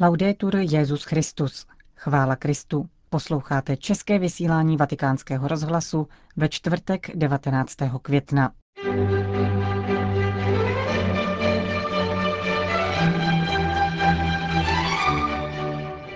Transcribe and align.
Laudetur 0.00 0.56
Jezus 0.56 1.04
Christus. 1.04 1.66
Chvála 1.96 2.36
Kristu. 2.36 2.88
Posloucháte 3.10 3.76
české 3.76 4.18
vysílání 4.18 4.76
Vatikánského 4.76 5.48
rozhlasu 5.48 6.08
ve 6.36 6.48
čtvrtek 6.48 7.10
19. 7.16 7.76
května. 8.02 8.52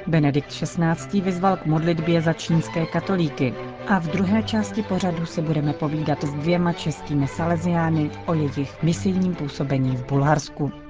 Benedikt 0.06 0.48
XVI. 0.48 1.20
vyzval 1.20 1.56
k 1.56 1.66
modlitbě 1.66 2.22
za 2.22 2.32
čínské 2.32 2.86
katolíky 2.86 3.54
a 3.88 3.98
v 3.98 4.06
druhé 4.06 4.42
části 4.42 4.82
pořadu 4.82 5.26
si 5.26 5.42
budeme 5.42 5.72
povídat 5.72 6.24
s 6.24 6.32
dvěma 6.32 6.72
českými 6.72 7.28
saleziány 7.28 8.10
o 8.26 8.34
jejich 8.34 8.82
misijním 8.82 9.34
působení 9.34 9.96
v 9.96 10.06
Bulharsku. 10.06 10.87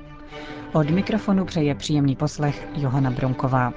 Od 0.73 0.91
mikrofonu 0.91 1.45
přeje 1.45 1.75
příjemný 1.75 2.17
poslech 2.17 2.69
Johana 2.77 3.11
Bronková. 3.11 3.73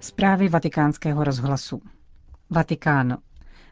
Zprávy 0.00 0.48
vatikánského 0.48 1.24
rozhlasu. 1.24 1.82
Vatikán. 2.50 3.18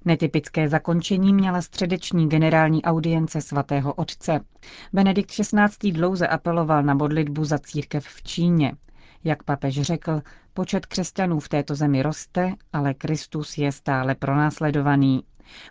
Netypické 0.05 0.69
zakončení 0.69 1.35
měla 1.35 1.63
středeční 1.63 2.29
generální 2.29 2.83
audience 2.83 3.41
svatého 3.41 3.95
otce. 3.95 4.41
Benedikt 4.93 5.31
XVI. 5.31 5.93
dlouze 5.93 6.27
apeloval 6.27 6.83
na 6.83 6.95
modlitbu 6.95 7.45
za 7.45 7.59
církev 7.59 8.07
v 8.07 8.23
Číně. 8.23 8.73
Jak 9.25 9.43
papež 9.43 9.81
řekl, 9.81 10.23
počet 10.55 10.87
křesťanů 10.87 11.41
v 11.41 11.49
této 11.49 11.75
zemi 11.75 12.03
roste, 12.03 12.53
ale 12.73 12.95
Kristus 12.95 13.59
je 13.59 13.73
stále 13.73 14.15
pronásledovaný. 14.15 15.23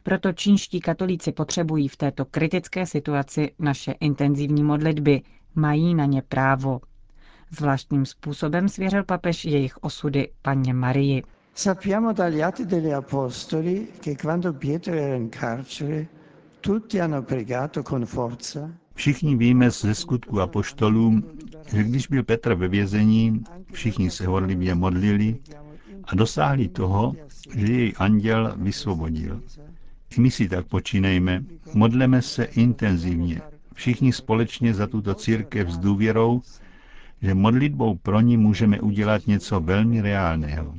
Proto 0.04 0.34
čínští 0.34 0.80
katolíci 0.80 1.32
potřebují 1.32 1.88
v 1.88 1.98
této 1.98 2.26
kritické 2.26 2.86
situaci 2.86 3.52
naše 3.60 3.92
intenzivní 3.92 4.64
modlitby, 4.64 5.22
mají 5.56 5.96
na 5.96 6.06
ně 6.06 6.22
právo. 6.22 6.82
Zvláštním 7.52 8.06
způsobem 8.06 8.70
svěřil 8.70 9.04
papež 9.04 9.46
jejich 9.46 9.78
osudy 9.84 10.30
paně 10.42 10.74
Marii. 10.74 11.24
Sappiamo 11.54 12.14
dagli 12.14 12.44
atti 12.44 12.66
degli 12.66 12.94
apostoli 12.94 13.88
che 14.04 14.16
quando 14.16 14.54
Pietro 14.54 14.94
era 14.94 15.16
in 15.16 15.30
carcere 15.30 16.08
tutti 16.62 17.00
hanno 17.00 17.22
pregato 17.22 17.84
con 17.84 18.06
forza 18.06 18.70
Všichni 18.98 19.36
víme 19.36 19.72
ze 19.72 19.96
skutku 19.96 20.42
apoštolů, 20.42 21.22
že 21.76 21.84
když 21.84 22.08
byl 22.08 22.24
Petr 22.24 22.54
ve 22.54 22.68
vězení, 22.68 23.44
všichni 23.72 24.12
se 24.12 24.28
horlivě 24.28 24.76
modlili 24.76 25.36
a 26.08 26.16
dosáhli 26.16 26.68
toho, 26.68 27.16
že 27.56 27.74
jej 27.74 27.94
anděl 27.98 28.54
vysvobodil. 28.58 29.42
I 30.18 30.22
my 30.22 30.32
si 30.32 30.50
tak 30.50 30.68
počínejme, 30.68 31.44
modleme 31.74 32.22
se 32.22 32.44
intenzivně, 32.44 33.42
všichni 33.74 34.14
společně 34.14 34.74
za 34.74 34.88
tuto 34.88 35.16
církev 35.16 35.70
s 35.70 35.78
důvěrou, 35.78 36.42
že 37.22 37.34
modlitbou 37.34 37.96
pro 37.96 38.22
ní 38.22 38.38
můžeme 38.38 38.82
udělat 38.82 39.28
něco 39.28 39.60
velmi 39.60 40.02
reálného. 40.02 40.76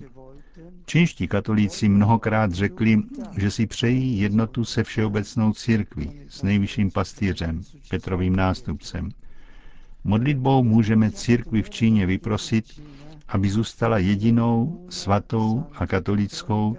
Čínští 0.86 1.28
katolíci 1.28 1.88
mnohokrát 1.88 2.52
řekli, 2.52 3.02
že 3.36 3.50
si 3.50 3.66
přejí 3.66 4.20
jednotu 4.20 4.64
se 4.64 4.84
všeobecnou 4.84 5.52
církví, 5.52 6.10
s 6.28 6.42
nejvyšším 6.42 6.90
pastýřem, 6.90 7.62
Petrovým 7.90 8.36
nástupcem. 8.36 9.08
Modlitbou 10.04 10.62
můžeme 10.62 11.10
církvi 11.10 11.62
v 11.62 11.70
Číně 11.70 12.06
vyprosit, 12.06 12.80
aby 13.28 13.50
zůstala 13.50 13.98
jedinou, 13.98 14.86
svatou 14.90 15.64
a 15.74 15.86
katolickou, 15.86 16.76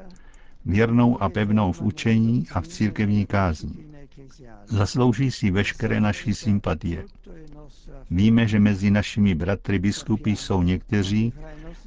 věrnou 0.65 1.21
a 1.23 1.29
pevnou 1.29 1.71
v 1.71 1.81
učení 1.81 2.45
a 2.53 2.61
v 2.61 2.67
církevní 2.67 3.25
kázni. 3.25 3.85
Zaslouží 4.67 5.31
si 5.31 5.51
veškeré 5.51 6.01
naší 6.01 6.33
sympatie. 6.33 7.05
Víme, 8.11 8.47
že 8.47 8.59
mezi 8.59 8.91
našimi 8.91 9.35
bratry 9.35 9.79
biskupy 9.79 10.29
jsou 10.31 10.63
někteří, 10.63 11.33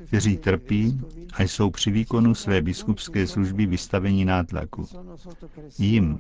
kteří 0.07 0.37
trpí 0.37 1.01
a 1.35 1.43
jsou 1.43 1.71
při 1.71 1.91
výkonu 1.91 2.35
své 2.35 2.63
biskupské 2.63 3.27
služby 3.27 3.67
vystaveni 3.67 4.25
nátlaku. 4.25 4.87
Jim, 5.79 6.19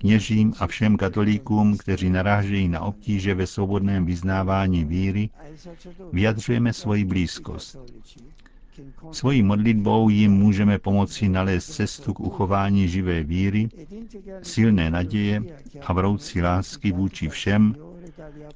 kněžím 0.00 0.52
a 0.58 0.66
všem 0.66 0.96
katolíkům, 0.96 1.76
kteří 1.76 2.10
narážejí 2.10 2.68
na 2.68 2.80
obtíže 2.80 3.34
ve 3.34 3.46
svobodném 3.46 4.04
vyznávání 4.04 4.84
víry, 4.84 5.30
vyjadřujeme 6.12 6.72
svoji 6.72 7.04
blízkost. 7.04 7.78
Svojí 9.12 9.42
modlitbou 9.42 10.08
jim 10.08 10.32
můžeme 10.32 10.78
pomoci 10.78 11.28
nalézt 11.28 11.74
cestu 11.74 12.14
k 12.14 12.20
uchování 12.20 12.88
živé 12.88 13.22
víry, 13.22 13.68
silné 14.42 14.90
naděje 14.90 15.42
a 15.86 15.92
vroucí 15.92 16.42
lásky 16.42 16.92
vůči 16.92 17.28
všem, 17.28 17.74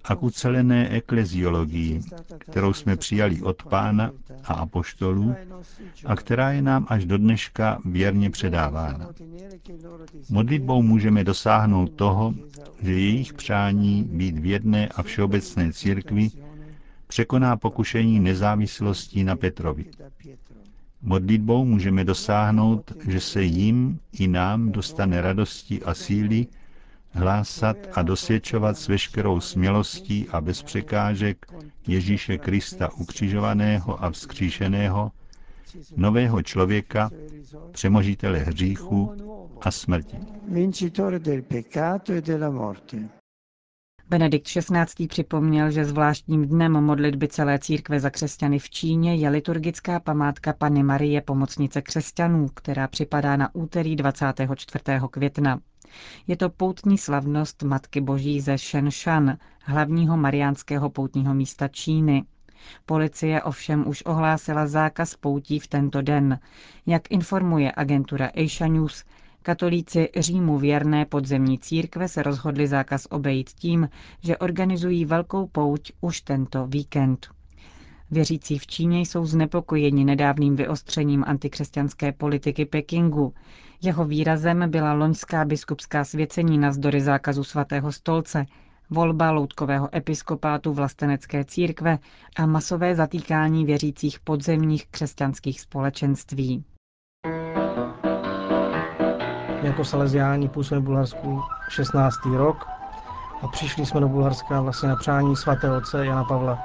a 0.04 0.16
k 0.16 0.22
ucelené 0.22 0.88
ekleziologii, 0.88 2.00
kterou 2.38 2.72
jsme 2.72 2.96
přijali 2.96 3.42
od 3.42 3.62
pána 3.62 4.10
a 4.44 4.54
apoštolů 4.54 5.34
a 6.06 6.16
která 6.16 6.52
je 6.52 6.62
nám 6.62 6.86
až 6.88 7.04
do 7.04 7.18
dneška 7.18 7.78
věrně 7.84 8.30
předávána. 8.30 9.08
Modlitbou 10.30 10.82
můžeme 10.82 11.24
dosáhnout 11.24 11.92
toho, 11.92 12.34
že 12.82 12.92
jejich 12.92 13.32
přání 13.32 14.02
být 14.04 14.38
v 14.38 14.46
jedné 14.46 14.88
a 14.88 15.02
všeobecné 15.02 15.72
církvi 15.72 16.30
překoná 17.06 17.56
pokušení 17.56 18.20
nezávislosti 18.20 19.24
na 19.24 19.36
Petrovi. 19.36 19.84
Modlitbou 21.02 21.64
můžeme 21.64 22.04
dosáhnout, 22.04 22.92
že 23.08 23.20
se 23.20 23.42
jim 23.42 23.98
i 24.12 24.28
nám 24.28 24.72
dostane 24.72 25.20
radosti 25.20 25.82
a 25.82 25.94
síly 25.94 26.46
hlásat 27.14 27.76
a 27.94 28.02
dosvědčovat 28.02 28.78
s 28.78 28.88
veškerou 28.88 29.40
smělostí 29.40 30.28
a 30.28 30.40
bez 30.40 30.62
překážek 30.62 31.46
Ježíše 31.86 32.38
Krista 32.38 32.92
ukřižovaného 32.92 34.04
a 34.04 34.10
vzkříšeného, 34.10 35.12
nového 35.96 36.42
člověka, 36.42 37.10
přemožitele 37.72 38.38
hříchu 38.38 39.14
a 39.60 39.70
smrti. 39.70 40.16
Benedikt 44.08 44.46
XVI. 44.46 45.08
připomněl, 45.08 45.70
že 45.70 45.84
zvláštním 45.84 46.48
dnem 46.48 46.72
modlitby 46.72 47.28
celé 47.28 47.58
církve 47.58 48.00
za 48.00 48.10
křesťany 48.10 48.58
v 48.58 48.70
Číně 48.70 49.14
je 49.14 49.28
liturgická 49.28 50.00
památka 50.00 50.52
Pany 50.52 50.82
Marie 50.82 51.20
Pomocnice 51.20 51.82
křesťanů, 51.82 52.48
která 52.54 52.88
připadá 52.88 53.36
na 53.36 53.54
úterý 53.54 53.96
24. 53.96 54.84
května. 55.10 55.60
Je 56.26 56.36
to 56.36 56.50
poutní 56.50 56.98
slavnost 56.98 57.62
Matky 57.62 58.00
Boží 58.00 58.40
ze 58.40 58.58
Shenshan, 58.58 59.36
hlavního 59.60 60.16
mariánského 60.16 60.90
poutního 60.90 61.34
místa 61.34 61.68
Číny. 61.68 62.24
Policie 62.86 63.42
ovšem 63.42 63.88
už 63.88 64.02
ohlásila 64.06 64.66
zákaz 64.66 65.14
poutí 65.16 65.58
v 65.58 65.66
tento 65.66 66.02
den. 66.02 66.38
Jak 66.86 67.10
informuje 67.10 67.72
agentura 67.76 68.30
Asia 68.44 68.68
News, 68.68 69.04
katolíci 69.42 70.08
Římu 70.16 70.58
věrné 70.58 71.04
podzemní 71.06 71.58
církve 71.58 72.08
se 72.08 72.22
rozhodli 72.22 72.66
zákaz 72.68 73.06
obejít 73.10 73.50
tím, 73.50 73.88
že 74.20 74.36
organizují 74.38 75.04
velkou 75.04 75.46
pouť 75.46 75.92
už 76.00 76.20
tento 76.20 76.66
víkend. 76.66 77.28
Věřící 78.10 78.58
v 78.58 78.66
Číně 78.66 79.00
jsou 79.00 79.26
znepokojeni 79.26 80.04
nedávným 80.04 80.56
vyostřením 80.56 81.24
antikřesťanské 81.26 82.12
politiky 82.12 82.64
Pekingu. 82.64 83.34
Jeho 83.82 84.04
výrazem 84.04 84.70
byla 84.70 84.92
loňská 84.92 85.44
biskupská 85.44 86.04
svěcení 86.04 86.58
na 86.58 86.72
zdory 86.72 87.00
zákazu 87.00 87.44
svatého 87.44 87.92
stolce, 87.92 88.46
volba 88.90 89.30
loutkového 89.30 89.96
episkopátu 89.96 90.72
vlastenecké 90.72 91.44
církve 91.44 91.98
a 92.36 92.46
masové 92.46 92.94
zatýkání 92.94 93.64
věřících 93.64 94.20
podzemních 94.20 94.86
křesťanských 94.86 95.60
společenství. 95.60 96.64
Jako 99.62 99.84
saleziáni 99.84 100.48
působíme 100.48 100.80
v 100.80 100.84
Bulharsku 100.84 101.40
16. 101.68 102.16
rok 102.24 102.66
a 103.42 103.48
přišli 103.48 103.86
jsme 103.86 104.00
do 104.00 104.08
Bulharska 104.08 104.60
vlastně 104.60 104.88
na 104.88 104.96
přání 104.96 105.36
svatého 105.36 105.76
otce 105.76 106.06
Jana 106.06 106.24
Pavla 106.24 106.58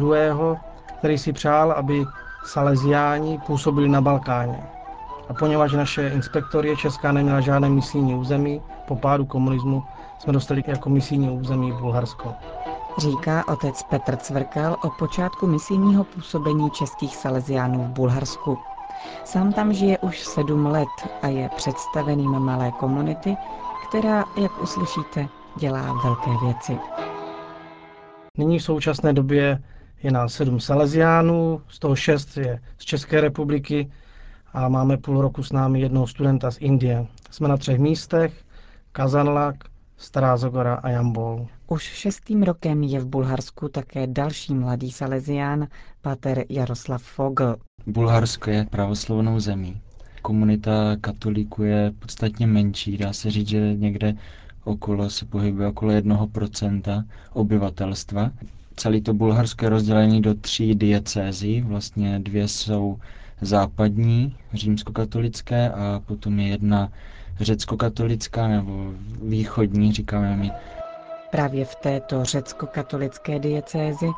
II., 0.00 0.56
který 0.98 1.18
si 1.18 1.32
přál, 1.32 1.72
aby 1.72 2.04
saleziáni 2.44 3.38
působili 3.46 3.88
na 3.88 4.00
Balkáně. 4.00 4.83
A 5.28 5.34
poněvadž 5.34 5.72
naše 5.72 6.08
inspektorie 6.08 6.76
Česká 6.76 7.12
neměla 7.12 7.40
žádné 7.40 7.68
misijní 7.68 8.14
území, 8.14 8.62
po 8.84 8.96
pádu 8.96 9.26
komunismu 9.26 9.84
jsme 10.18 10.32
dostali 10.32 10.62
jako 10.66 10.90
misijní 10.90 11.30
území 11.30 11.72
Bulharsko. 11.72 12.34
Říká 12.98 13.48
otec 13.48 13.82
Petr 13.82 14.16
Cvrkal 14.16 14.76
o 14.82 14.90
počátku 14.90 15.46
misijního 15.46 16.04
působení 16.04 16.70
českých 16.70 17.16
saleziánů 17.16 17.84
v 17.84 17.88
Bulharsku. 17.88 18.58
Sám 19.24 19.52
tam 19.52 19.72
žije 19.72 19.98
už 19.98 20.20
sedm 20.20 20.66
let 20.66 20.88
a 21.22 21.28
je 21.28 21.48
představeným 21.48 22.38
malé 22.38 22.72
komunity, 22.72 23.36
která, 23.88 24.24
jak 24.36 24.62
uslyšíte, 24.62 25.28
dělá 25.56 25.92
velké 25.92 26.30
věci. 26.44 26.78
Nyní 28.38 28.58
v 28.58 28.62
současné 28.64 29.12
době 29.12 29.62
je 30.02 30.10
nás 30.10 30.32
sedm 30.32 30.60
saleziánů, 30.60 31.62
z 31.68 31.78
toho 31.78 31.96
šest 31.96 32.36
je 32.36 32.60
z 32.78 32.84
České 32.84 33.20
republiky 33.20 33.92
a 34.54 34.68
máme 34.68 34.96
půl 34.96 35.20
roku 35.20 35.42
s 35.42 35.52
námi 35.52 35.80
jednoho 35.80 36.06
studenta 36.06 36.50
z 36.50 36.56
Indie. 36.60 37.06
Jsme 37.30 37.48
na 37.48 37.56
třech 37.56 37.78
místech, 37.78 38.44
Kazanlak, 38.92 39.56
Stará 39.96 40.36
Zagora 40.36 40.74
a 40.74 40.88
Jambol. 40.88 41.46
Už 41.68 41.82
šestým 41.82 42.42
rokem 42.42 42.82
je 42.82 43.00
v 43.00 43.06
Bulharsku 43.06 43.68
také 43.68 44.06
další 44.06 44.54
mladý 44.54 44.90
salezián, 44.90 45.66
pater 46.02 46.44
Jaroslav 46.48 47.02
Fogl. 47.02 47.56
Bulharsko 47.86 48.50
je 48.50 48.66
pravoslavnou 48.70 49.40
zemí. 49.40 49.80
Komunita 50.22 50.96
katolíků 51.00 51.62
je 51.62 51.92
podstatně 51.98 52.46
menší, 52.46 52.98
dá 52.98 53.12
se 53.12 53.30
říct, 53.30 53.48
že 53.48 53.74
někde 53.74 54.14
okolo 54.64 55.10
se 55.10 55.24
pohybuje 55.24 55.68
okolo 55.68 55.92
jednoho 55.92 56.26
procenta 56.26 57.04
obyvatelstva. 57.32 58.30
Celý 58.76 59.00
to 59.00 59.14
Bulharsko 59.14 59.64
je 59.64 59.68
rozdělené 59.68 60.20
do 60.20 60.34
tří 60.34 60.74
diecézí, 60.74 61.60
vlastně 61.60 62.18
dvě 62.18 62.48
jsou 62.48 62.98
západní, 63.46 64.36
římskokatolické 64.52 65.70
a 65.70 66.00
potom 66.06 66.38
je 66.38 66.48
jedna 66.48 66.88
řecko-katolická 67.40 68.48
nebo 68.48 68.92
východní, 69.22 69.92
říkáme 69.92 70.36
my. 70.36 70.52
Právě 71.30 71.64
v 71.64 71.74
této 71.74 72.24
řecko-katolické 72.24 73.38
diecézi, 73.38 74.10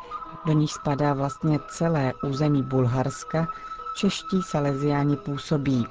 do 0.46 0.52
níž 0.52 0.70
spadá 0.70 1.14
vlastně 1.14 1.58
celé 1.69 2.12
území 2.28 2.62
Bulharska, 2.62 3.49
čeští 3.96 4.43
saleziáni 4.43 5.17
působí. 5.17 5.87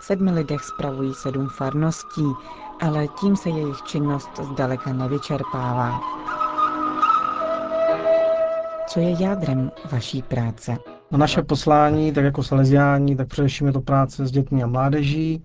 V 0.00 0.04
sedmi 0.04 0.30
lidech 0.30 0.60
spravují 0.60 1.14
sedm 1.14 1.48
farností, 1.48 2.26
ale 2.80 3.06
tím 3.20 3.36
se 3.36 3.50
jejich 3.50 3.82
činnost 3.82 4.30
zdaleka 4.52 4.92
nevyčerpává. 4.92 6.00
Co 8.88 9.00
je 9.00 9.22
jádrem 9.22 9.70
vaší 9.92 10.22
práce? 10.22 10.76
Na 11.12 11.18
naše 11.18 11.42
poslání, 11.42 12.12
tak 12.12 12.24
jako 12.24 12.42
saleziáni, 12.42 13.16
tak 13.16 13.28
především 13.28 13.66
je 13.66 13.72
to 13.72 13.80
práce 13.80 14.26
s 14.26 14.30
dětmi 14.30 14.62
a 14.62 14.66
mládeží, 14.66 15.42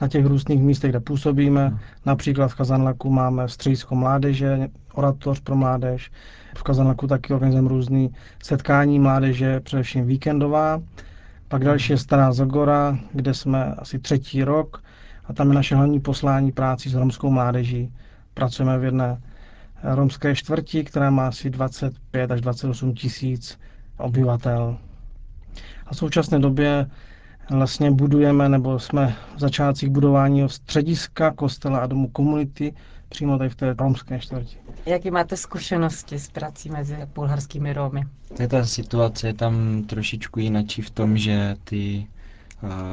na 0.00 0.08
těch 0.08 0.26
různých 0.26 0.62
místech, 0.62 0.90
kde 0.90 1.00
působíme. 1.00 1.78
Například 2.06 2.48
v 2.48 2.54
Kazanlaku 2.54 3.10
máme 3.10 3.48
středisko 3.48 3.94
mládeže, 3.94 4.68
oratoř 4.94 5.40
pro 5.40 5.56
mládež. 5.56 6.10
V 6.56 6.62
Kazanlaku 6.62 7.06
taky 7.06 7.34
organizujeme 7.34 7.68
různé 7.68 8.08
setkání 8.42 8.98
mládeže, 8.98 9.60
především 9.60 10.06
víkendová. 10.06 10.82
Pak 11.48 11.64
další 11.64 11.92
je 11.92 11.98
Stará 11.98 12.32
Zagora, 12.32 12.98
kde 13.12 13.34
jsme 13.34 13.64
asi 13.74 13.98
třetí 13.98 14.44
rok 14.44 14.82
a 15.24 15.32
tam 15.32 15.48
je 15.48 15.54
naše 15.54 15.76
hlavní 15.76 16.00
poslání 16.00 16.52
práci 16.52 16.88
s 16.88 16.94
romskou 16.94 17.30
mládeží. 17.30 17.92
Pracujeme 18.34 18.78
v 18.78 18.84
jedné 18.84 19.20
romské 19.82 20.34
čtvrti, 20.34 20.84
která 20.84 21.10
má 21.10 21.28
asi 21.28 21.50
25 21.50 22.30
až 22.30 22.40
28 22.40 22.94
tisíc 22.94 23.58
obyvatel. 23.98 24.76
A 25.86 25.94
v 25.94 25.96
současné 25.96 26.38
době 26.38 26.90
vlastně 27.50 27.90
budujeme, 27.90 28.48
nebo 28.48 28.78
jsme 28.78 29.16
v 29.36 29.40
začátcích 29.40 29.88
budování 29.88 30.48
střediska 30.48 31.30
kostela 31.30 31.78
a 31.78 31.86
domu 31.86 32.08
komunity 32.08 32.74
přímo 33.08 33.38
tady 33.38 33.50
v 33.50 33.54
té 33.54 33.74
romské 33.78 34.18
čtvrti. 34.18 34.56
Jaké 34.86 35.10
máte 35.10 35.36
zkušenosti 35.36 36.18
s 36.18 36.28
prací 36.28 36.70
mezi 36.70 36.96
bulharskými 37.14 37.72
Romy? 37.72 38.02
Ta 38.48 38.64
situace 38.64 39.26
je 39.26 39.34
tam 39.34 39.82
trošičku 39.82 40.40
jinačí 40.40 40.82
v 40.82 40.90
tom, 40.90 41.18
že 41.18 41.56
ty 41.64 42.06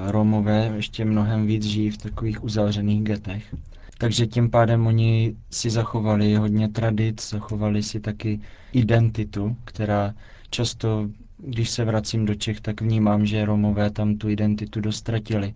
Romové 0.08 0.72
ještě 0.76 1.06
mnohem 1.06 1.46
víc 1.46 1.64
žijí 1.64 1.90
v 1.90 1.98
takových 1.98 2.44
uzavřených 2.44 3.04
getech. 3.04 3.56
Takže 3.98 4.28
tím 4.28 4.50
pádem 4.50 4.88
oni 4.88 5.36
si 5.50 5.70
zachovali 5.70 6.36
hodně 6.36 6.70
tradic, 6.70 7.30
zachovali 7.30 7.84
si 7.84 8.00
taky 8.00 8.42
identitu, 8.74 9.56
která 9.66 10.14
často, 10.50 11.10
když 11.48 11.70
se 11.70 11.86
vracím 11.86 12.26
do 12.26 12.36
Čech, 12.36 12.62
tak 12.62 12.82
vnímám, 12.82 13.26
že 13.26 13.46
Romové 13.46 13.90
tam 13.90 14.16
tu 14.18 14.30
identitu 14.30 14.82
dostratili. 14.82 15.54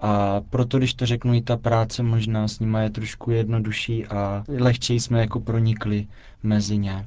A 0.00 0.40
proto, 0.50 0.78
když 0.78 0.94
to 0.94 1.06
řeknu, 1.06 1.34
i 1.34 1.42
ta 1.42 1.56
práce 1.56 2.02
možná 2.02 2.48
s 2.48 2.60
nima 2.60 2.80
je 2.80 2.90
trošku 2.90 3.30
jednodušší 3.30 4.06
a 4.06 4.44
lehčej 4.48 5.00
jsme 5.00 5.20
jako 5.20 5.40
pronikli 5.40 6.06
mezi 6.42 6.78
ně. 6.78 7.06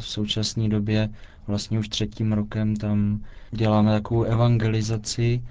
V 0.00 0.06
současné 0.06 0.68
době, 0.68 1.08
vlastně 1.46 1.78
už 1.78 1.88
třetím 1.88 2.32
rokem, 2.32 2.76
tam 2.76 3.24
děláme 3.50 3.90
takovou 3.92 4.22
evangelizaci. 4.22 5.42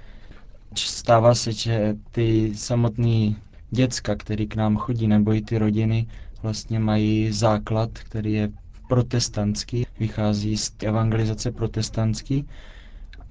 Stává 0.75 1.35
se, 1.35 1.51
že 1.51 1.95
ty 2.11 2.51
samotný 2.55 3.37
děcka, 3.71 4.15
který 4.15 4.47
k 4.47 4.55
nám 4.55 4.77
chodí, 4.77 5.07
nebo 5.07 5.33
i 5.33 5.41
ty 5.41 5.57
rodiny, 5.57 6.07
vlastně 6.43 6.79
mají 6.79 7.31
základ, 7.31 7.89
který 7.93 8.33
je 8.33 8.49
protestantský, 8.89 9.85
vychází 9.99 10.57
z 10.57 10.71
evangelizace 10.83 11.51
protestantský, 11.51 12.45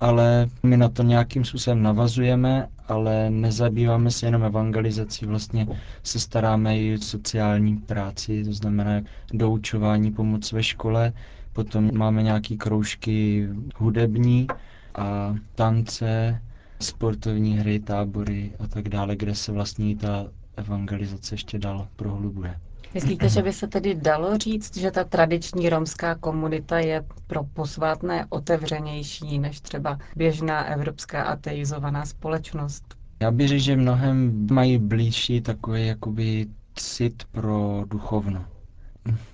ale 0.01 0.47
my 0.63 0.77
na 0.77 0.89
to 0.89 1.03
nějakým 1.03 1.45
způsobem 1.45 1.83
navazujeme, 1.83 2.69
ale 2.89 3.31
nezabýváme 3.31 4.11
se 4.11 4.27
jenom 4.27 4.45
evangelizací, 4.45 5.27
vlastně 5.27 5.67
se 6.03 6.21
staráme 6.21 6.79
i 6.79 6.99
sociální 6.99 7.77
práci, 7.77 8.45
to 8.45 8.53
znamená 8.53 9.01
doučování, 9.33 10.13
pomoc 10.13 10.53
ve 10.53 10.63
škole, 10.63 11.13
potom 11.53 11.91
máme 11.95 12.23
nějaké 12.23 12.57
kroužky 12.57 13.49
hudební 13.77 14.47
a 14.95 15.35
tance, 15.55 16.41
sportovní 16.81 17.59
hry, 17.59 17.81
tábory 17.81 18.53
a 18.59 18.67
tak 18.67 18.89
dále, 18.89 19.17
kde 19.17 19.35
se 19.35 19.53
vlastně 19.53 19.97
ta 19.97 20.27
evangelizace 20.57 21.35
ještě 21.35 21.59
dál 21.59 21.89
prohlubuje. 21.97 22.55
Myslíte, 22.95 23.29
že 23.29 23.43
by 23.43 23.53
se 23.53 23.67
tedy 23.67 23.95
dalo 23.95 24.39
říct, 24.39 24.77
že 24.77 24.91
ta 24.91 25.05
tradiční 25.05 25.69
romská 25.69 26.15
komunita 26.15 26.79
je 26.79 27.05
pro 27.27 27.45
posvátné 27.45 28.27
otevřenější 28.29 29.39
než 29.39 29.61
třeba 29.61 29.99
běžná 30.17 30.65
evropská 30.65 31.23
ateizovaná 31.23 32.07
společnost? 32.07 32.95
Já 33.21 33.31
bych 33.31 33.49
řekl, 33.49 33.63
že 33.63 33.77
mnohem 33.77 34.47
mají 34.51 34.79
blížší 34.79 35.41
takový 35.41 35.87
jakoby 35.87 36.47
cit 36.75 37.23
pro 37.33 37.85
duchovno. 37.91 38.45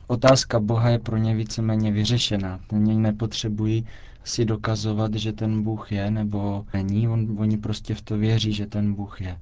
Otázka 0.07 0.61
Boha 0.61 0.89
je 0.89 0.99
pro 0.99 1.17
ně 1.17 1.35
víceméně 1.35 1.93
vyřešená. 1.93 2.61
Oni 2.73 2.95
nepotřebují 2.95 3.87
si 4.25 4.45
dokazovat, 4.45 5.15
že 5.15 5.33
ten 5.33 5.63
Bůh 5.63 5.93
je 5.93 6.11
nebo 6.11 6.65
není, 6.75 7.09
on, 7.09 7.37
oni 7.39 7.59
prostě 7.59 7.95
v 7.95 8.03
to 8.03 8.19
věří, 8.19 8.53
že 8.53 8.67
ten 8.67 8.95
Bůh 8.95 9.21
je. 9.21 9.39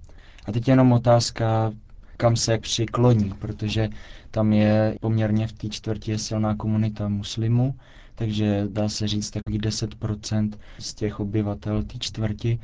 A 0.46 0.52
teď 0.52 0.68
jenom 0.68 0.92
otázka, 0.92 1.72
kam 2.16 2.36
se 2.36 2.58
přikloní, 2.58 3.32
protože 3.38 3.88
tam 4.30 4.52
je 4.52 4.96
poměrně 5.00 5.46
v 5.46 5.52
té 5.52 5.68
čtvrti 5.68 6.18
silná 6.18 6.54
komunita 6.54 7.08
muslimů, 7.08 7.74
takže 8.14 8.66
dá 8.70 8.88
se 8.88 9.08
říct 9.08 9.30
takový 9.30 9.60
10% 9.60 10.50
z 10.78 10.94
těch 10.94 11.20
obyvatel 11.20 11.82
té 11.82 11.98
čtvrti 11.98 12.60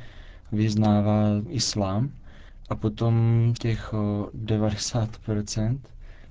vyznává 0.51 1.23
islám 1.49 2.11
a 2.69 2.75
potom 2.75 3.13
těch 3.59 3.93
90% 4.45 5.79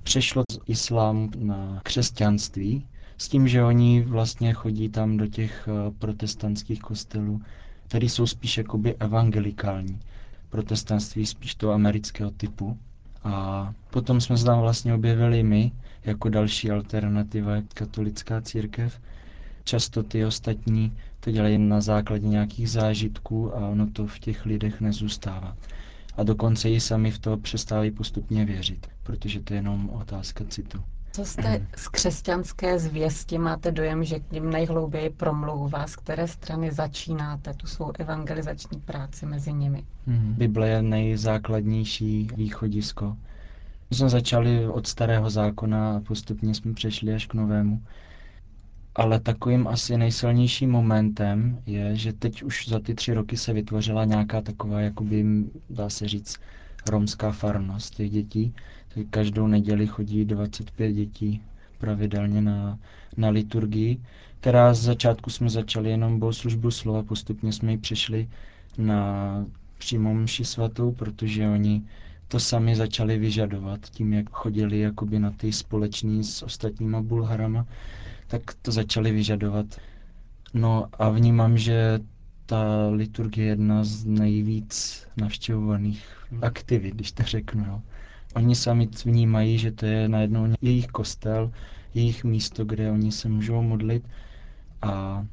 přešlo 0.03 0.43
z 0.51 0.59
islámu 0.67 1.29
na 1.37 1.81
křesťanství, 1.83 2.85
s 3.17 3.27
tím, 3.29 3.47
že 3.47 3.63
oni 3.63 4.01
vlastně 4.01 4.53
chodí 4.53 4.89
tam 4.89 5.17
do 5.17 5.27
těch 5.27 5.69
protestantských 5.99 6.79
kostelů, 6.79 7.41
které 7.87 8.05
jsou 8.05 8.27
spíš 8.27 8.57
jakoby 8.57 8.95
evangelikální. 8.95 9.99
Protestantství 10.49 11.25
spíš 11.25 11.55
toho 11.55 11.73
amerického 11.73 12.31
typu. 12.31 12.77
A 13.23 13.73
potom 13.89 14.21
jsme 14.21 14.37
se 14.37 14.45
tam 14.45 14.59
vlastně 14.59 14.93
objevili 14.93 15.43
my, 15.43 15.71
jako 16.05 16.29
další 16.29 16.71
alternativa 16.71 17.51
katolická 17.73 18.41
církev. 18.41 19.01
Často 19.63 20.03
ty 20.03 20.25
ostatní 20.25 20.93
to 21.19 21.31
dělají 21.31 21.57
na 21.57 21.81
základě 21.81 22.27
nějakých 22.27 22.69
zážitků 22.69 23.55
a 23.57 23.67
ono 23.67 23.87
to 23.89 24.07
v 24.07 24.19
těch 24.19 24.45
lidech 24.45 24.81
nezůstává. 24.81 25.57
A 26.17 26.23
dokonce 26.23 26.69
i 26.69 26.79
sami 26.79 27.11
v 27.11 27.19
to 27.19 27.37
přestávají 27.37 27.91
postupně 27.91 28.45
věřit, 28.45 28.87
protože 29.03 29.39
to 29.39 29.53
je 29.53 29.57
jenom 29.57 29.89
otázka 29.89 30.45
citu. 30.49 30.83
Co 31.19 31.25
jste 31.25 31.67
z 31.75 31.87
křesťanské 31.87 32.79
zvěsti? 32.79 33.37
Máte 33.37 33.71
dojem, 33.71 34.03
že 34.03 34.19
k 34.19 34.31
ním 34.31 34.49
nejhlouběji 34.49 35.09
promlouvá? 35.09 35.87
Z 35.87 35.95
které 35.95 36.27
strany 36.27 36.71
začínáte 36.71 37.53
tu 37.53 37.67
svou 37.67 37.91
evangelizační 37.99 38.79
práci 38.79 39.25
mezi 39.25 39.53
nimi? 39.53 39.83
Hmm. 40.07 40.33
Bible 40.33 40.69
je 40.69 40.81
nejzákladnější 40.81 42.29
východisko. 42.35 43.17
My 43.89 43.95
jsme 43.95 44.09
začali 44.09 44.67
od 44.67 44.87
starého 44.87 45.29
zákona 45.29 45.97
a 45.97 45.99
postupně 45.99 46.55
jsme 46.55 46.73
přešli 46.73 47.13
až 47.13 47.25
k 47.25 47.33
novému. 47.33 47.83
Ale 48.95 49.19
takovým 49.19 49.67
asi 49.67 49.97
nejsilnějším 49.97 50.71
momentem 50.71 51.61
je, 51.65 51.95
že 51.95 52.13
teď 52.13 52.43
už 52.43 52.67
za 52.67 52.79
ty 52.79 52.95
tři 52.95 53.13
roky 53.13 53.37
se 53.37 53.53
vytvořila 53.53 54.05
nějaká 54.05 54.41
taková, 54.41 54.81
jakoby, 54.81 55.25
dá 55.69 55.89
se 55.89 56.07
říct, 56.07 56.39
romská 56.89 57.31
farnost 57.31 57.95
těch 57.95 58.09
dětí. 58.11 58.53
Každou 59.09 59.47
neděli 59.47 59.87
chodí 59.87 60.25
25 60.25 60.91
dětí 60.93 61.41
pravidelně 61.77 62.41
na, 62.41 62.79
na 63.17 63.29
liturgii, 63.29 64.01
která 64.39 64.73
z 64.73 64.81
začátku 64.81 65.29
jsme 65.29 65.49
začali 65.49 65.89
jenom 65.89 66.19
bohoslužbu 66.19 66.71
slova, 66.71 67.03
postupně 67.03 67.53
jsme 67.53 67.71
ji 67.71 67.77
přešli 67.77 68.29
na 68.77 69.45
přímou 69.77 70.13
mši 70.13 70.45
svatou, 70.45 70.91
protože 70.91 71.47
oni 71.47 71.83
to 72.27 72.39
sami 72.39 72.75
začali 72.75 73.17
vyžadovat 73.17 73.79
tím, 73.89 74.13
jak 74.13 74.29
chodili 74.29 74.79
jakoby 74.79 75.19
na 75.19 75.31
ty 75.31 75.51
společní 75.51 76.23
s 76.23 76.43
ostatníma 76.43 77.01
Bulharama, 77.01 77.65
tak 78.27 78.41
to 78.61 78.71
začali 78.71 79.11
vyžadovat. 79.11 79.65
No 80.53 80.85
a 80.93 81.09
vnímám, 81.09 81.57
že 81.57 81.99
ta 82.45 82.89
liturgie 82.89 83.45
je 83.45 83.49
jedna 83.49 83.83
z 83.83 84.05
nejvíc 84.05 85.07
navštěvovaných 85.17 86.05
aktivit, 86.41 86.95
když 86.95 87.11
to 87.11 87.23
řeknu. 87.23 87.65
Jo. 87.65 87.81
Oni 88.35 88.55
sami 88.55 88.89
vnímají, 89.05 89.57
že 89.57 89.71
to 89.71 89.85
je 89.85 90.09
najednou 90.09 90.53
jejich 90.61 90.87
kostel, 90.87 91.51
jejich 91.93 92.23
místo, 92.23 92.65
kde 92.65 92.91
oni 92.91 93.11
se 93.11 93.29
můžou 93.29 93.61
modlit 93.61 94.07
a 94.81 95.25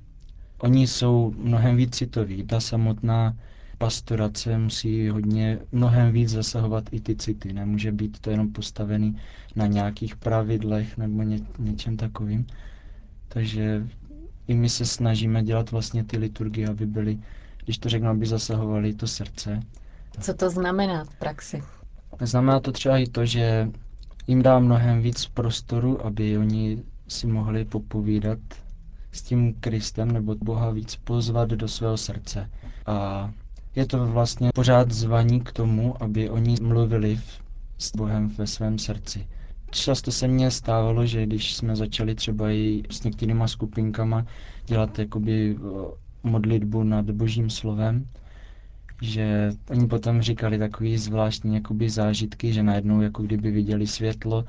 oni 0.59 0.87
jsou 0.87 1.35
mnohem 1.37 1.77
víc 1.77 1.97
citoví. 1.97 2.43
Ta 2.43 2.61
samotná 2.61 3.37
pastorace 3.79 4.59
musí 4.59 5.09
hodně, 5.09 5.59
mnohem 5.73 6.13
víc 6.13 6.31
zasahovat 6.31 6.85
i 6.91 7.01
ty 7.01 7.17
city. 7.17 7.53
Nemůže 7.53 7.93
být 7.93 8.19
to 8.19 8.31
jenom 8.31 8.53
postavený 8.53 9.21
na 9.57 9.67
nějakých 9.67 10.17
pravidlech 10.17 10.97
nebo 10.97 11.23
ně, 11.23 11.39
něčem 11.59 11.97
takovým. 11.97 12.47
Takže 13.29 13.87
i 14.49 14.55
my 14.55 14.69
se 14.69 14.87
snažíme 14.87 15.43
dělat 15.43 15.71
vlastně 15.71 16.05
ty 16.05 16.19
liturgie, 16.19 16.69
aby 16.69 16.87
byly, 16.87 17.19
když 17.65 17.79
to 17.79 17.89
řeknu, 17.89 18.09
aby 18.09 18.27
zasahovali 18.27 18.95
to 18.95 19.07
srdce. 19.07 19.61
Co 20.21 20.35
to 20.35 20.51
znamená 20.51 21.05
v 21.05 21.15
praxi? 21.19 21.63
Znamená 22.21 22.61
to 22.61 22.73
třeba 22.73 22.99
i 22.99 23.07
to, 23.07 23.27
že 23.27 23.71
jim 24.27 24.43
dá 24.43 24.59
mnohem 24.59 25.03
víc 25.03 25.27
prostoru, 25.27 26.07
aby 26.07 26.39
oni 26.39 26.83
si 27.09 27.27
mohli 27.27 27.65
popovídat 27.65 28.39
s 29.13 29.23
tím 29.23 29.55
Kristem 29.55 30.11
nebo 30.11 30.35
Boha 30.35 30.71
víc 30.71 30.97
pozvat 30.97 31.49
do 31.49 31.69
svého 31.69 31.97
srdce. 31.97 32.51
A 32.87 33.31
je 33.75 33.87
to 33.87 34.07
vlastně 34.07 34.51
pořád 34.55 34.93
zvaní 34.93 35.41
k 35.41 35.53
tomu, 35.53 36.03
aby 36.03 36.31
oni 36.31 36.57
mluvili 36.63 37.21
s 37.79 37.97
Bohem 37.97 38.29
ve 38.29 38.47
svém 38.47 38.79
srdci. 38.79 39.27
Často 39.71 40.13
se 40.13 40.29
mně 40.29 40.51
stávalo, 40.51 41.07
že 41.07 41.27
když 41.27 41.55
jsme 41.55 41.77
začali 41.77 42.15
třeba 42.15 42.51
i 42.51 42.83
s 42.91 43.03
některýma 43.03 43.49
skupinkama 43.49 44.27
dělat 44.67 44.99
jakoby 44.99 45.59
modlitbu 46.23 46.83
nad 46.83 47.11
božím 47.11 47.51
slovem, 47.51 48.07
že 49.03 49.53
oni 49.71 49.87
potom 49.87 50.23
říkali 50.23 50.59
takový 50.59 50.99
zvláštní 50.99 51.55
jakoby 51.55 51.91
zážitky, 51.91 52.53
že 52.53 52.63
najednou 52.63 53.01
jako 53.01 53.23
kdyby 53.23 53.51
viděli 53.51 53.87
světlo, 53.87 54.45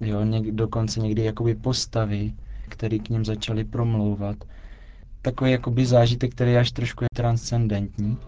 jo, 0.00 0.24
něk, 0.24 0.50
dokonce 0.50 1.00
někdy 1.00 1.24
jakoby 1.24 1.54
postavy, 1.54 2.32
který 2.68 3.00
k 3.00 3.08
ním 3.08 3.24
začali 3.24 3.64
promlouvat. 3.64 4.36
Takový 5.22 5.50
jakoby 5.50 5.86
zážitek, 5.86 6.32
který 6.32 6.52
je 6.52 6.60
až 6.60 6.72
trošku 6.72 7.04
transcendentní, 7.14 8.18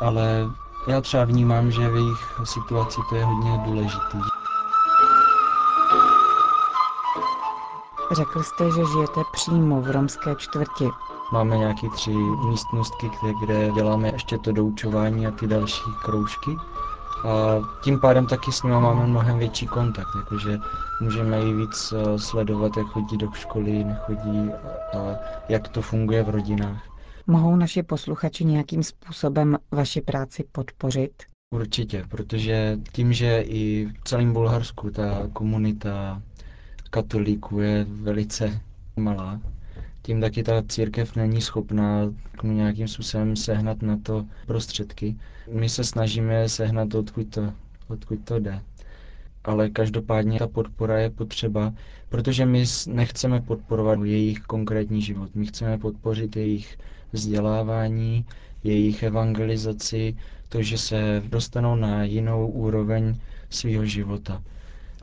ale 0.00 0.46
já 0.88 1.00
třeba 1.00 1.24
vnímám, 1.24 1.70
že 1.70 1.88
v 1.88 1.94
jejich 1.94 2.40
situaci 2.44 3.00
to 3.08 3.16
je 3.16 3.24
hodně 3.24 3.58
důležitý. 3.64 4.18
Řekl 8.12 8.42
jste, 8.42 8.64
že 8.64 8.92
žijete 8.92 9.20
přímo 9.32 9.80
v 9.80 9.90
romské 9.90 10.34
čtvrti. 10.36 10.88
Máme 11.32 11.58
nějaké 11.58 11.88
tři 11.88 12.10
místnostky, 12.48 13.10
kde 13.40 13.70
děláme 13.70 14.08
ještě 14.12 14.38
to 14.38 14.52
doučování 14.52 15.26
a 15.26 15.30
ty 15.30 15.46
další 15.46 15.90
kroužky. 16.04 16.50
A 17.24 17.60
tím 17.82 18.00
pádem 18.00 18.26
taky 18.26 18.52
s 18.52 18.62
nimi 18.62 18.74
máme 18.74 19.06
mnohem 19.06 19.38
větší 19.38 19.66
kontakt, 19.66 20.08
jakože 20.16 20.58
můžeme 21.00 21.40
i 21.40 21.52
víc 21.52 21.92
eh, 21.96 22.18
sledovat, 22.18 22.76
jak 22.76 22.86
chodí 22.86 23.16
do 23.16 23.32
školy, 23.32 23.84
nechodí 23.84 24.50
a 24.92 25.16
jak 25.48 25.68
to 25.68 25.82
funguje 25.82 26.22
v 26.22 26.28
rodinách. 26.28 26.82
Mohou 27.26 27.56
naši 27.56 27.82
posluchači 27.82 28.44
nějakým 28.44 28.82
způsobem 28.82 29.58
vaši 29.70 30.00
práci 30.00 30.44
podpořit? 30.52 31.22
Určitě, 31.54 32.04
protože 32.08 32.78
tím, 32.92 33.12
že 33.12 33.40
i 33.40 33.86
v 33.86 34.04
celém 34.04 34.32
Bulharsku 34.32 34.90
ta 34.90 35.28
komunita 35.32 36.22
katolíků 36.90 37.60
je 37.60 37.86
velice 37.88 38.60
malá, 38.96 39.40
tím 40.08 40.20
taky 40.20 40.42
ta 40.42 40.62
církev 40.68 41.16
není 41.16 41.40
schopná 41.40 42.12
nějakým 42.42 42.88
způsobem 42.88 43.36
sehnat 43.36 43.82
na 43.82 43.96
to 44.02 44.26
prostředky. 44.46 45.16
My 45.52 45.68
se 45.68 45.84
snažíme 45.84 46.48
sehnat, 46.48 46.94
odkud 46.94 47.28
to, 47.30 47.52
odkud 47.88 48.18
to 48.24 48.38
jde. 48.38 48.60
Ale 49.44 49.70
každopádně 49.70 50.38
ta 50.38 50.46
podpora 50.46 50.98
je 50.98 51.10
potřeba, 51.10 51.72
protože 52.08 52.46
my 52.46 52.64
nechceme 52.86 53.40
podporovat 53.40 53.98
jejich 54.04 54.38
konkrétní 54.40 55.02
život. 55.02 55.30
My 55.34 55.46
chceme 55.46 55.78
podpořit 55.78 56.36
jejich 56.36 56.78
vzdělávání, 57.12 58.24
jejich 58.64 59.02
evangelizaci, 59.02 60.16
to, 60.48 60.62
že 60.62 60.78
se 60.78 61.22
dostanou 61.28 61.76
na 61.76 62.04
jinou 62.04 62.46
úroveň 62.48 63.16
svého 63.50 63.84
života. 63.84 64.42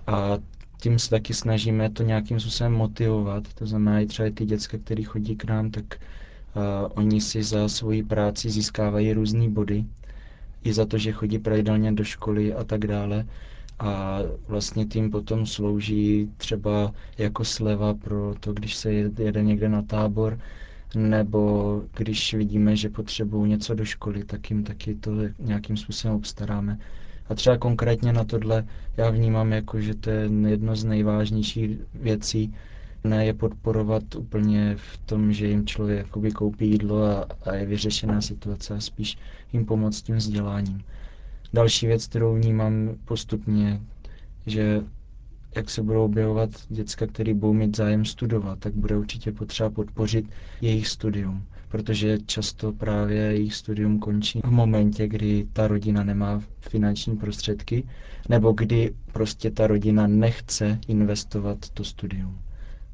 A 0.08 0.38
tím 0.86 1.00
se 1.00 1.10
taky 1.10 1.34
snažíme 1.34 1.89
to 1.89 2.04
nějakým 2.04 2.39
způsobem 2.39 2.74
motivovat. 2.74 3.54
To 3.54 3.65
znamená, 3.68 4.00
i 4.00 4.06
třeba 4.06 4.30
ty 4.34 4.46
děcka, 4.46 4.77
které 4.77 5.04
chodí 5.04 5.36
k 5.36 5.46
nám, 5.46 5.72
tak 5.72 5.84
uh, 5.96 6.62
oni 6.96 7.22
si 7.22 7.44
za 7.44 7.68
svoji 7.70 8.04
práci 8.04 8.50
získávají 8.50 9.13
různé 9.13 9.50
body. 9.50 9.86
I 10.63 10.74
za 10.74 10.86
to, 10.86 10.98
že 10.98 11.12
chodí 11.12 11.39
pravidelně 11.39 11.92
do 11.92 12.04
školy 12.04 12.54
a 12.54 12.63
tak 12.63 12.80
dále. 12.88 13.25
A 13.80 14.20
vlastně 14.48 14.86
tím 14.86 15.12
potom 15.12 15.46
slouží 15.46 16.30
třeba 16.38 16.92
jako 17.18 17.46
sleva 17.46 17.94
pro 17.94 18.36
to, 18.39 18.54
když 18.54 18.75
se 18.75 18.94
jede 18.94 19.44
někde 19.44 19.70
na 19.70 19.82
tábor, 19.82 20.39
nebo 20.96 21.82
když 21.98 22.34
vidíme, 22.34 22.75
že 22.75 22.89
potřebují 22.89 23.50
něco 23.50 23.75
do 23.75 23.86
školy, 23.86 24.24
tak 24.24 24.50
jim 24.50 24.63
taky 24.63 24.96
to 24.96 25.12
nějakým 25.39 25.77
způsobem 25.77 26.15
obstaráme. 26.18 26.77
A 27.29 27.36
třeba 27.36 27.58
konkrétně 27.58 28.13
na 28.13 28.24
tohle 28.24 28.65
já 28.98 29.10
vnímám 29.10 29.51
jako, 29.51 29.82
že 29.82 29.96
to 29.96 30.10
je 30.10 30.29
jedno 30.48 30.75
z 30.75 30.84
nejvážnějších 30.84 31.77
věcí, 31.94 32.53
ne 33.03 33.25
je 33.25 33.34
podporovat 33.34 34.15
úplně 34.15 34.75
v 34.75 34.98
tom, 34.98 35.34
že 35.34 35.48
jim 35.48 35.65
člověk 35.65 35.98
jakoby 35.98 36.32
koupí 36.32 36.70
jídlo 36.70 37.03
a, 37.03 37.27
a 37.46 37.55
je 37.55 37.65
vyřešená 37.65 38.22
situace 38.22 38.74
a 38.74 38.79
spíš 38.79 39.17
jim 39.53 39.65
pomoct 39.65 40.01
tím 40.01 40.15
vzděláním. 40.15 40.84
Další 41.53 41.88
věc, 41.88 42.08
kterou 42.08 42.36
vnímám 42.36 42.96
postupně, 43.05 43.82
že 44.46 44.82
jak 45.55 45.70
se 45.70 45.84
budou 45.84 46.05
objevovat 46.05 46.50
děcka, 46.70 47.08
který 47.08 47.34
budou 47.34 47.53
mít 47.53 47.77
zájem 47.77 48.05
studovat, 48.05 48.60
tak 48.60 48.74
bude 48.74 48.98
určitě 48.98 49.32
potřeba 49.32 49.70
podpořit 49.70 50.25
jejich 50.62 50.88
studium 50.88 51.46
protože 51.67 52.17
často 52.25 52.72
právě 52.72 53.17
jejich 53.22 53.55
studium 53.55 54.00
končí 54.00 54.41
v 54.43 54.51
momentě, 54.51 55.07
kdy 55.07 55.48
ta 55.53 55.67
rodina 55.67 56.03
nemá 56.03 56.41
finanční 56.60 57.17
prostředky, 57.17 57.84
nebo 58.29 58.51
kdy 58.51 58.93
prostě 59.13 59.51
ta 59.51 59.67
rodina 59.67 60.07
nechce 60.07 60.79
investovat 60.88 61.57
to 61.74 61.84
studium, 61.84 62.39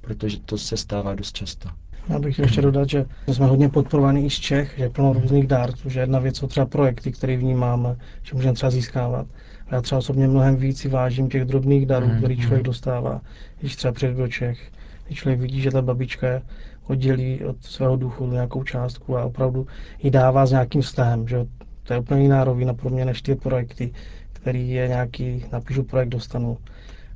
protože 0.01 0.39
to 0.39 0.57
se 0.57 0.77
stává 0.77 1.15
dost 1.15 1.35
často. 1.35 1.69
Já 2.09 2.19
bych 2.19 2.33
chtěl 2.33 2.45
ještě 2.45 2.61
dodat, 2.61 2.89
že 2.89 3.05
jsme 3.27 3.45
hodně 3.45 3.69
podporovaní 3.69 4.25
i 4.25 4.29
z 4.29 4.39
Čech, 4.39 4.73
že 4.77 4.83
je 4.83 4.89
plno 4.89 5.13
různých 5.13 5.47
dárců, 5.47 5.89
že 5.89 5.99
jedna 5.99 6.19
věc 6.19 6.37
jsou 6.37 6.47
třeba 6.47 6.65
projekty, 6.65 7.11
které 7.11 7.37
vnímáme, 7.37 7.95
že 8.23 8.35
můžeme 8.35 8.53
třeba 8.53 8.69
získávat. 8.69 9.27
A 9.67 9.75
já 9.75 9.81
třeba 9.81 9.99
osobně 9.99 10.27
mnohem 10.27 10.55
víc 10.55 10.79
si 10.79 10.89
vážím 10.89 11.29
těch 11.29 11.45
drobných 11.45 11.85
darů, 11.85 12.07
mm, 12.07 12.17
který 12.17 12.37
člověk 12.37 12.63
dostává, 12.63 13.21
když 13.59 13.75
třeba 13.75 13.93
přijde 13.93 14.13
do 14.13 14.27
Čech, 14.27 14.71
když 15.08 15.20
člověk 15.20 15.39
vidí, 15.39 15.62
že 15.62 15.72
ta 15.72 15.81
babička 15.81 16.41
oddělí 16.88 17.43
od 17.46 17.63
svého 17.63 17.96
duchu 17.96 18.27
nějakou 18.27 18.63
částku 18.63 19.17
a 19.17 19.25
opravdu 19.25 19.67
ji 20.03 20.12
dává 20.12 20.46
s 20.46 20.51
nějakým 20.51 20.81
vztahem. 20.81 21.27
Že? 21.27 21.46
To 21.84 21.93
je 21.93 22.00
úplně 22.00 22.22
jiná 22.22 22.43
rovina 22.43 22.74
pro 22.74 22.89
mě 22.89 23.05
než 23.05 23.22
ty 23.22 23.36
projekty, 23.36 23.93
který 24.34 24.70
je 24.70 24.88
nějaký, 24.88 25.46
napíšu 25.51 25.84
projekt, 25.84 26.10
dostanu. 26.10 26.58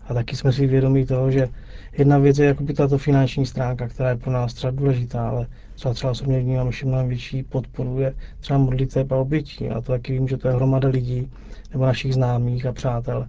A 0.08 0.14
taky 0.14 0.36
jsme 0.36 0.52
si 0.52 0.68
vědomí 0.68 1.06
toho, 1.06 1.32
že 1.32 1.50
jedna 1.98 2.18
věc 2.18 2.38
je 2.38 2.46
jakoby 2.46 2.74
tato 2.74 2.98
finanční 2.98 3.46
stránka, 3.46 3.88
která 3.88 4.10
je 4.10 4.16
pro 4.16 4.32
nás 4.32 4.54
třeba 4.54 4.72
důležitá, 4.72 5.30
ale 5.30 5.48
třeba 5.76 5.94
třeba 5.94 6.12
osobně 6.12 6.40
vnímám 6.40 6.68
ještě 6.68 6.86
mnohem 6.86 7.08
větší 7.08 7.44
podporu 7.44 8.00
je 8.00 8.14
třeba 8.40 8.60
modliteb 8.60 9.12
a 9.12 9.16
obětí. 9.16 9.70
A 9.70 9.74
to 9.82 9.92
taky 9.92 10.14
vím, 10.14 10.28
že 10.28 10.38
to 10.38 10.48
je 10.48 10.54
hromada 10.54 10.90
lidí 10.90 11.32
nebo 11.72 11.86
našich 11.86 12.14
známých 12.14 12.66
a 12.66 12.74
přátel. 12.74 13.28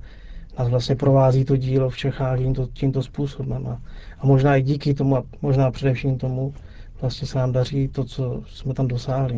Nás 0.58 0.68
vlastně 0.68 0.96
provází 0.96 1.44
to 1.44 1.56
dílo 1.56 1.90
v 1.90 1.96
Čechách 1.96 2.38
tímto, 2.38 2.66
tímto 2.66 3.02
způsobem. 3.02 3.66
A 3.66 3.80
a 4.18 4.26
možná 4.26 4.56
i 4.56 4.62
díky 4.62 4.94
tomu 4.94 5.16
a 5.16 5.22
možná 5.42 5.70
především 5.70 6.18
tomu 6.18 6.54
vlastně 7.00 7.28
se 7.28 7.38
nám 7.38 7.52
daří 7.52 7.88
to, 7.88 8.04
co 8.04 8.42
jsme 8.48 8.74
tam 8.74 8.88
dosáhli. 8.88 9.36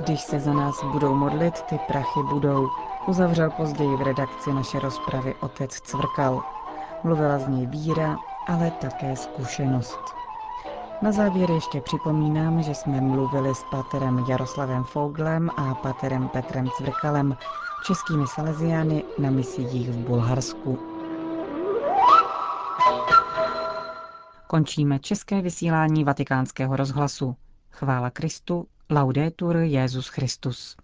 Když 0.00 0.20
se 0.20 0.40
za 0.40 0.52
nás 0.52 0.84
budou 0.92 1.14
modlit, 1.14 1.62
ty 1.62 1.78
prachy 1.86 2.22
budou, 2.22 2.68
uzavřel 3.06 3.50
později 3.50 3.96
v 3.96 4.02
redakci 4.02 4.52
naše 4.52 4.78
rozpravy 4.78 5.34
otec 5.40 5.80
Cvrkal. 5.80 6.42
Mluvila 7.04 7.38
z 7.38 7.48
něj 7.48 7.66
víra, 7.66 8.18
ale 8.46 8.70
také 8.70 9.16
zkušenost. 9.16 10.16
Na 11.02 11.12
závěr 11.12 11.50
ještě 11.50 11.80
připomínám, 11.80 12.62
že 12.62 12.74
jsme 12.74 13.00
mluvili 13.00 13.54
s 13.54 13.64
paterem 13.70 14.24
Jaroslavem 14.28 14.84
Foglem 14.84 15.50
a 15.56 15.74
paterem 15.74 16.28
Petrem 16.28 16.70
Cvrkalem, 16.70 17.36
českými 17.82 18.26
saleziány 18.26 19.04
na 19.18 19.30
misiích 19.30 19.90
v 19.90 19.96
Bulharsku. 19.96 20.78
Končíme 24.46 24.98
české 24.98 25.42
vysílání 25.42 26.04
vatikánského 26.04 26.76
rozhlasu. 26.76 27.36
Chvála 27.70 28.10
Kristu, 28.10 28.66
laudetur 28.90 29.56
Jezus 29.56 30.08
Christus. 30.08 30.76